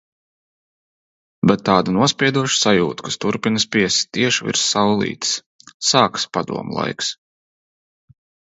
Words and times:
Bet 1.51 1.63
tādu 1.69 1.93
nospiedošu 1.97 2.57
sajūtu, 2.61 3.05
kas 3.09 3.19
turpina 3.25 3.63
spiest, 3.65 4.09
tieši 4.19 4.49
virs 4.49 4.65
"saulītes". 4.73 5.37
Sākas 5.93 6.27
padomu 6.39 6.79
laiks. 6.81 7.13